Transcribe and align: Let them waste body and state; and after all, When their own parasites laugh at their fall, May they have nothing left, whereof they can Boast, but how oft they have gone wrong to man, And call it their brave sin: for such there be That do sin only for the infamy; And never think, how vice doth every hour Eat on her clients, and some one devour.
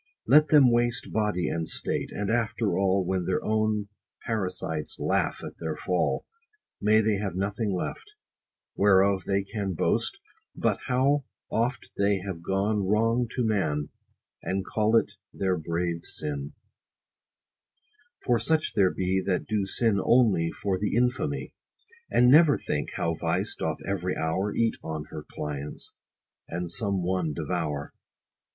Let 0.25 0.47
them 0.47 0.71
waste 0.71 1.11
body 1.11 1.47
and 1.47 1.69
state; 1.69 2.11
and 2.11 2.31
after 2.31 2.75
all, 2.75 3.05
When 3.05 3.25
their 3.25 3.45
own 3.45 3.89
parasites 4.25 4.99
laugh 4.99 5.43
at 5.43 5.59
their 5.59 5.75
fall, 5.75 6.25
May 6.81 7.01
they 7.01 7.17
have 7.17 7.35
nothing 7.35 7.71
left, 7.71 8.13
whereof 8.75 9.25
they 9.27 9.43
can 9.43 9.75
Boast, 9.75 10.19
but 10.55 10.79
how 10.87 11.25
oft 11.51 11.91
they 11.99 12.17
have 12.25 12.41
gone 12.41 12.83
wrong 12.87 13.27
to 13.35 13.45
man, 13.45 13.89
And 14.41 14.65
call 14.65 14.95
it 14.97 15.11
their 15.31 15.55
brave 15.55 16.03
sin: 16.05 16.53
for 18.25 18.39
such 18.39 18.73
there 18.73 18.89
be 18.89 19.21
That 19.23 19.45
do 19.45 19.67
sin 19.67 19.99
only 20.03 20.49
for 20.49 20.79
the 20.79 20.95
infamy; 20.95 21.53
And 22.09 22.31
never 22.31 22.57
think, 22.57 22.93
how 22.93 23.13
vice 23.13 23.55
doth 23.55 23.83
every 23.87 24.17
hour 24.17 24.51
Eat 24.51 24.77
on 24.81 25.03
her 25.11 25.21
clients, 25.29 25.93
and 26.49 26.71
some 26.71 27.03
one 27.03 27.35
devour. 27.35 27.93